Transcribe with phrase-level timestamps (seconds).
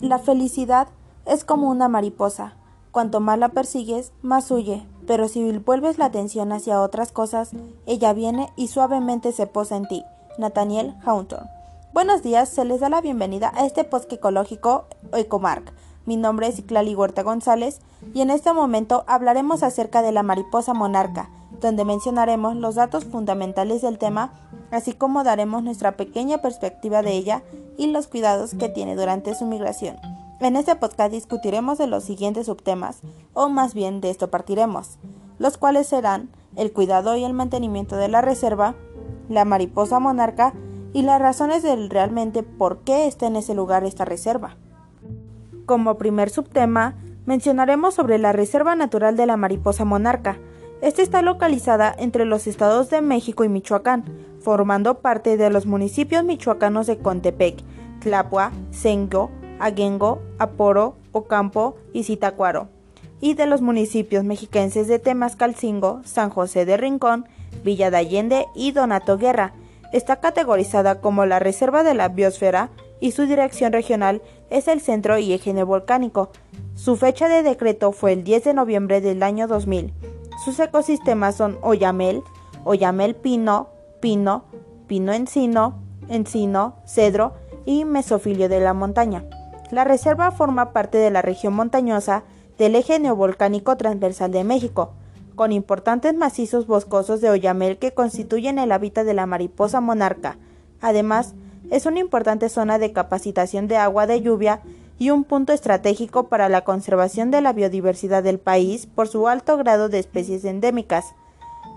[0.00, 0.86] La felicidad
[1.26, 2.54] es como una mariposa.
[2.92, 7.50] Cuanto más la persigues, más huye, pero si vuelves la atención hacia otras cosas,
[7.84, 10.04] ella viene y suavemente se posa en ti.
[10.38, 11.50] Nathaniel Hawthorne.
[11.92, 15.72] Buenos días, se les da la bienvenida a este post ecológico Ecomark.
[16.08, 17.82] Mi nombre es Clali Huerta González
[18.14, 21.28] y en este momento hablaremos acerca de la mariposa monarca,
[21.60, 24.32] donde mencionaremos los datos fundamentales del tema,
[24.70, 27.42] así como daremos nuestra pequeña perspectiva de ella
[27.76, 29.98] y los cuidados que tiene durante su migración.
[30.40, 33.00] En este podcast discutiremos de los siguientes subtemas,
[33.34, 34.96] o más bien de esto partiremos,
[35.38, 38.76] los cuales serán el cuidado y el mantenimiento de la reserva,
[39.28, 40.54] la mariposa monarca
[40.94, 44.56] y las razones del realmente por qué está en ese lugar esta reserva.
[45.68, 46.94] Como primer subtema,
[47.26, 50.38] mencionaremos sobre la Reserva Natural de la Mariposa Monarca.
[50.80, 54.02] Esta está localizada entre los estados de México y Michoacán,
[54.40, 57.58] formando parte de los municipios michoacanos de Contepec,
[58.00, 62.68] Tlapua, Sengo, Aguengo, Aporo, Ocampo y Zitacuaro,
[63.20, 67.26] y de los municipios mexiquenses de Temascalcingo, San José de Rincón,
[67.62, 69.52] Villa de Allende y Donato Guerra.
[69.92, 75.18] Está categorizada como la Reserva de la Biosfera y su dirección regional es el Centro
[75.18, 76.30] y Eje Volcánico.
[76.74, 79.92] Su fecha de decreto fue el 10 de noviembre del año 2000.
[80.44, 82.22] Sus ecosistemas son Oyamel,
[82.64, 83.68] Oyamel pino,
[84.00, 84.44] pino,
[84.86, 87.34] pino encino, encino, cedro
[87.66, 89.24] y mesofilio de la montaña.
[89.70, 92.22] La reserva forma parte de la región montañosa
[92.56, 94.92] del eje neovolcánico transversal de México,
[95.34, 100.38] con importantes macizos boscosos de oyamel que constituyen el hábitat de la mariposa monarca.
[100.80, 101.34] Además,
[101.70, 104.60] es una importante zona de capacitación de agua de lluvia
[104.98, 109.56] y un punto estratégico para la conservación de la biodiversidad del país por su alto
[109.56, 111.14] grado de especies endémicas.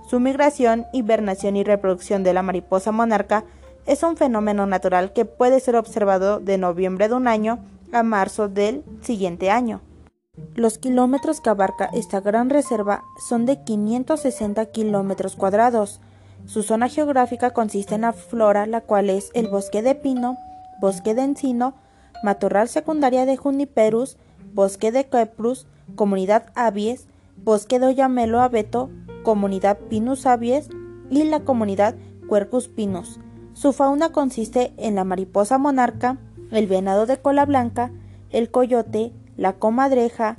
[0.10, 3.46] Su migración, hibernación y reproducción de la mariposa monarca
[3.86, 7.60] es un fenómeno natural que puede ser observado de noviembre de un año
[7.92, 9.82] a marzo del siguiente año.
[10.56, 16.00] Los kilómetros que abarca esta gran reserva son de 560 kilómetros cuadrados.
[16.46, 20.38] Su zona geográfica consiste en la flora, la cual es el bosque de pino,
[20.82, 21.76] bosque de encino,
[22.24, 24.18] matorral secundaria de juniperus,
[24.54, 27.08] bosque de queprus, comunidad avies,
[27.38, 28.90] bosque de oyamelo abeto,
[29.24, 30.70] comunidad pinus avies
[31.10, 31.96] y la comunidad
[32.30, 33.20] quercus pinus.
[33.54, 36.18] Su fauna consiste en la mariposa monarca,
[36.52, 37.92] el venado de cola blanca,
[38.30, 40.38] el coyote, la comadreja,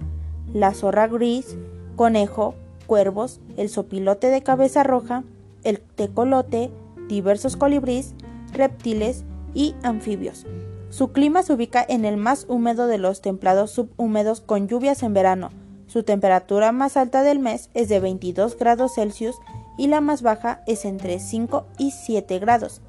[0.53, 1.57] la zorra gris,
[1.97, 2.55] conejo,
[2.87, 5.25] cuervos, el sopilote de cabeza roja,
[5.65, 6.71] el tecolote,
[7.09, 8.15] diversos colibrís,
[8.53, 9.25] reptiles
[9.55, 10.47] y anfibios.
[10.91, 15.15] Su clima se ubica en el más húmedo de los templados subhúmedos con lluvias en
[15.15, 15.51] verano.
[15.87, 19.37] Su temperatura más alta del mes es de 22 grados Celsius
[19.79, 22.83] y la más baja es entre 5 y 7 grados.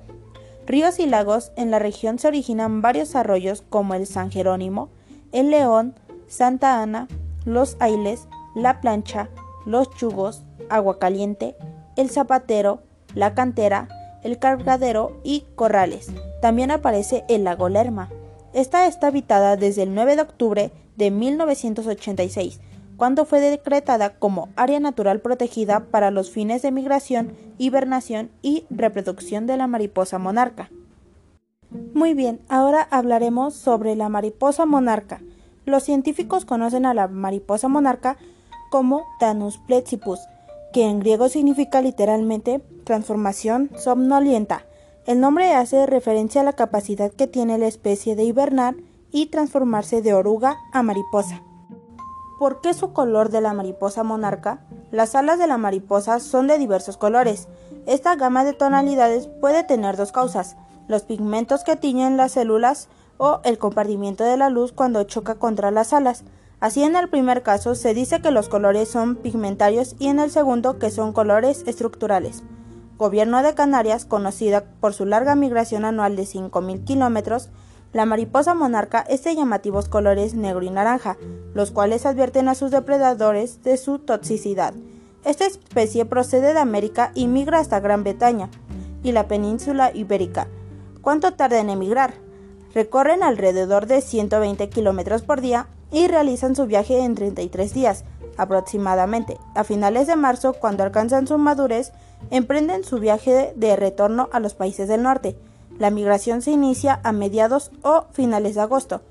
[0.66, 4.90] Ríos y lagos en la región se originan varios arroyos como el San Jerónimo,
[5.32, 5.96] el León,
[6.28, 7.08] Santa Ana,
[7.46, 9.30] los Ailes, la Plancha,
[9.66, 11.56] los Chugos, Agua Caliente,
[11.96, 12.82] el Zapatero,
[13.16, 13.88] la Cantera,
[14.24, 16.12] el Cargadero y Corrales.
[16.42, 18.10] También aparece el lago Lerma.
[18.54, 22.60] Esta está habitada desde el 9 de octubre de 1986
[22.98, 29.48] cuando fue decretada como área natural protegida para los fines de migración, hibernación y reproducción
[29.48, 30.70] de la mariposa monarca.
[31.94, 35.22] Muy bien, ahora hablaremos sobre la mariposa monarca.
[35.66, 38.18] Los científicos conocen a la mariposa monarca
[38.70, 40.20] como Danus plexippus,
[40.74, 44.66] que en griego significa literalmente transformación somnolienta.
[45.06, 48.76] El nombre hace referencia a la capacidad que tiene la especie de hibernar
[49.12, 51.44] y transformarse de oruga a mariposa.
[52.40, 54.66] ¿Por qué su color de la mariposa monarca?
[54.92, 57.48] Las alas de la mariposa son de diversos colores.
[57.86, 60.58] Esta gama de tonalidades puede tener dos causas,
[60.88, 65.70] los pigmentos que tiñen las células o el compartimiento de la luz cuando choca contra
[65.72, 66.24] las alas.
[66.64, 70.32] Así en el primer caso se dice que los colores son pigmentarios y en el
[70.32, 72.42] segundo que son colores estructurales.
[72.98, 77.50] Gobierno de Canarias, conocida por su larga migración anual de 5.000 kilómetros,
[77.92, 81.18] la mariposa monarca es de llamativos colores negro y naranja,
[81.54, 84.74] los cuales advierten a sus depredadores de su toxicidad.
[85.26, 88.48] Esta especie procede de América y migra hasta Gran Bretaña
[89.04, 90.48] y la península ibérica.
[91.02, 92.14] ¿Cuánto tarda en emigrar?
[92.74, 98.04] Recorren alrededor de 120 kilómetros por día y realizan su viaje en 33 días
[98.38, 99.38] aproximadamente.
[99.56, 101.94] A finales de marzo, cuando alcanzan su madurez,
[102.32, 105.38] emprenden su viaje de retorno a los países del norte.
[105.80, 109.02] La migración se inicia a mediados o finales de agosto.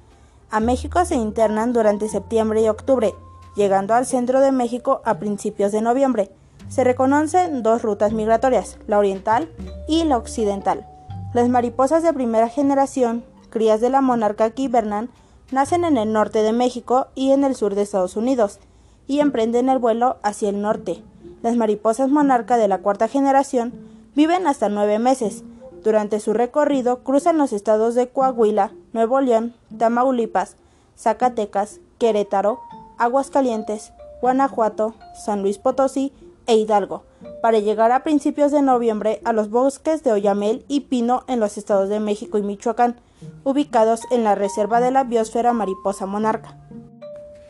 [0.51, 3.15] A México se internan durante septiembre y octubre,
[3.57, 6.31] llegando al centro de México a principios de noviembre.
[6.69, 9.51] Se reconocen dos rutas migratorias, la oriental
[9.89, 10.87] y la occidental.
[11.35, 15.11] Las mariposas de primera generación, crías de la monarca que hibernan,
[15.53, 18.59] nacen en el norte de México y en el sur de Estados Unidos,
[19.07, 21.03] y emprenden el vuelo hacia el norte.
[21.43, 23.73] Las mariposas monarca de la cuarta generación
[24.15, 25.45] viven hasta nueve meses.
[25.83, 30.57] Durante su recorrido cruzan los estados de Coahuila, Nuevo León, Tamaulipas,
[30.97, 32.61] Zacatecas, Querétaro,
[32.99, 36.13] Aguascalientes, Guanajuato, San Luis Potosí
[36.47, 37.03] e Hidalgo,
[37.41, 41.59] para llegar a principios de noviembre a los bosques de Oyamel y Pino en los
[41.59, 43.01] estados de México y Michoacán,
[43.45, 46.57] ubicados en la Reserva de la Biosfera Mariposa Monarca.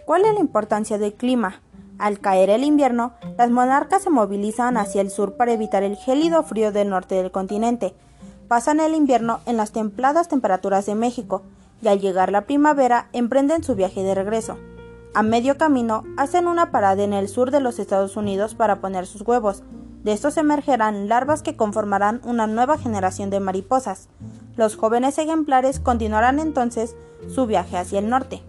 [0.05, 1.63] ¿Cuál es la importancia del clima?
[1.99, 6.43] Al caer el invierno, las monarcas se movilizan hacia el sur para evitar el gélido
[6.43, 7.95] frío del norte del continente.
[8.49, 11.43] Pasan el invierno en las templadas temperaturas de México
[11.81, 14.59] y al llegar la primavera emprenden su viaje de regreso.
[15.15, 19.07] A medio camino hacen una parada en el sur de los Estados Unidos para poner
[19.07, 19.63] sus huevos.
[20.05, 24.09] De estos emergerán larvas que conformarán una nueva generación de mariposas.
[24.57, 26.97] Los jóvenes ejemplares continuarán entonces
[27.29, 28.43] su viaje hacia el norte.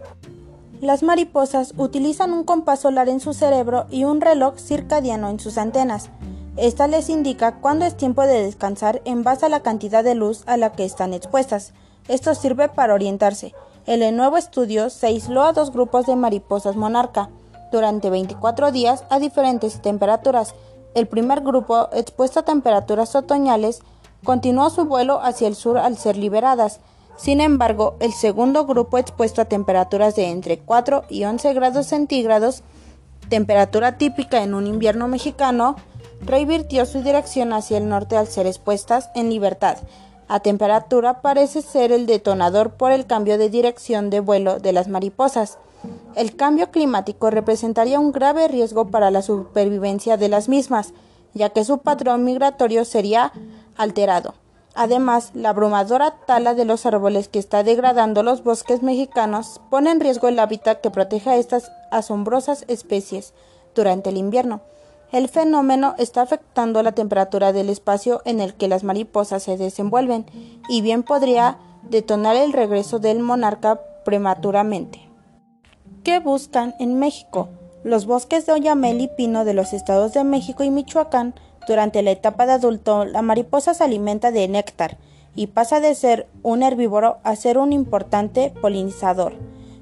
[0.80, 5.58] Las mariposas utilizan un compás solar en su cerebro y un reloj circadiano en sus
[5.58, 6.12] antenas.
[6.56, 10.44] Esta les indica cuándo es tiempo de descansar en base a la cantidad de luz
[10.46, 11.74] a la que están expuestas.
[12.08, 13.54] Esto sirve para orientarse
[13.86, 17.30] el nuevo estudio se aisló a dos grupos de mariposas monarca
[17.72, 20.56] durante 24 días a diferentes temperaturas.
[20.96, 23.82] El primer grupo, expuesto a temperaturas otoñales,
[24.24, 26.80] continuó su vuelo hacia el sur al ser liberadas.
[27.18, 32.64] Sin embargo, el segundo grupo, expuesto a temperaturas de entre 4 y 11 grados centígrados,
[33.28, 35.76] temperatura típica en un invierno mexicano,
[36.22, 39.78] revirtió su dirección hacia el norte al ser expuestas en libertad
[40.34, 44.88] a temperatura parece ser el detonador por el cambio de dirección de vuelo de las
[44.88, 45.60] mariposas.
[46.16, 50.94] El cambio climático representaría un grave riesgo para la supervivencia de las mismas,
[51.36, 53.32] ya que su patrón migratorio sería
[53.78, 54.34] alterado.
[54.74, 60.00] Además, la abrumadora tala de los árboles que está degradando los bosques mexicanos pone en
[60.00, 63.36] riesgo el hábitat que protege a estas asombrosas especies
[63.76, 64.62] durante el invierno.
[65.14, 70.26] El fenómeno está afectando la temperatura del espacio en el que las mariposas se desenvuelven
[70.68, 75.08] y bien podría detonar el regreso del monarca prematuramente.
[76.04, 77.50] ¿Qué buscan en México?
[77.84, 81.36] Los bosques de oyamel y pino de los estados de México y Michoacán,
[81.68, 84.98] durante la etapa de adulto, la mariposa se alimenta de néctar
[85.36, 89.34] y pasa de ser un herbívoro a ser un importante polinizador.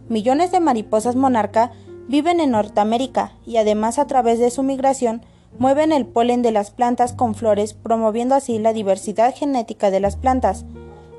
[0.10, 1.72] Millones de mariposas monarca
[2.08, 5.22] Viven en Norteamérica y además a través de su migración
[5.58, 10.16] mueven el polen de las plantas con flores, promoviendo así la diversidad genética de las
[10.16, 10.66] plantas.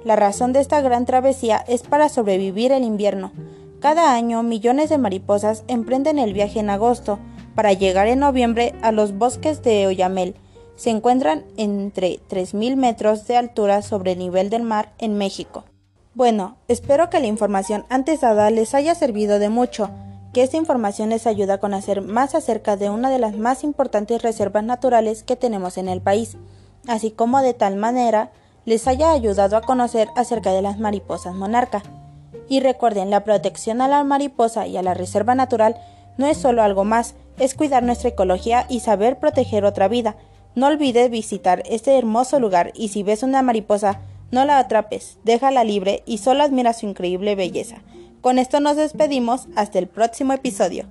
[0.05, 3.33] La razón de esta gran travesía es para sobrevivir el invierno.
[3.81, 7.19] Cada año millones de mariposas emprenden el viaje en agosto
[7.55, 10.35] para llegar en noviembre a los bosques de Oyamel.
[10.77, 15.65] Se encuentran entre 3.000 metros de altura sobre el nivel del mar en México.
[16.15, 19.91] Bueno, espero que la información antes dada les haya servido de mucho
[20.33, 24.23] que esta información les ayuda a conocer más acerca de una de las más importantes
[24.23, 26.37] reservas naturales que tenemos en el país,
[26.89, 28.33] así como de tal manera
[28.65, 31.83] les haya ayudado a conocer acerca de las mariposas monarca.
[32.49, 35.77] Y recuerden, la protección a la mariposa y a la reserva natural
[36.17, 40.17] no es solo algo más, es cuidar nuestra ecología y saber proteger otra vida.
[40.55, 44.01] No olvides visitar este hermoso lugar y si ves una mariposa,
[44.31, 47.83] no la atrapes, déjala libre y solo admira su increíble belleza.
[48.23, 50.87] Con esto nos despedimos hasta el próximo episodio.